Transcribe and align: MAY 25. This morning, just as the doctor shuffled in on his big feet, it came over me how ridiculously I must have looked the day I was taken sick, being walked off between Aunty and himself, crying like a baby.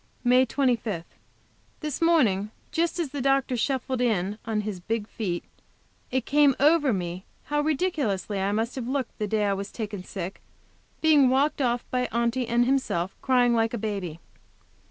MAY 0.23 0.47
25. 0.47 1.03
This 1.81 2.01
morning, 2.01 2.49
just 2.71 2.97
as 2.99 3.09
the 3.09 3.21
doctor 3.21 3.55
shuffled 3.55 4.01
in 4.01 4.39
on 4.45 4.61
his 4.61 4.79
big 4.79 5.07
feet, 5.07 5.43
it 6.09 6.25
came 6.25 6.55
over 6.59 6.91
me 6.91 7.23
how 7.43 7.61
ridiculously 7.61 8.39
I 8.41 8.51
must 8.51 8.73
have 8.73 8.87
looked 8.87 9.19
the 9.19 9.27
day 9.27 9.45
I 9.45 9.53
was 9.53 9.71
taken 9.71 10.03
sick, 10.03 10.41
being 11.01 11.29
walked 11.29 11.61
off 11.61 11.85
between 11.91 12.07
Aunty 12.19 12.47
and 12.47 12.65
himself, 12.65 13.15
crying 13.21 13.53
like 13.53 13.75
a 13.75 13.77
baby. 13.77 14.19